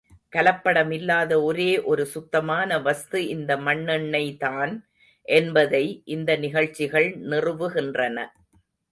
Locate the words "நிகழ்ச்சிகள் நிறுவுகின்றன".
6.37-8.17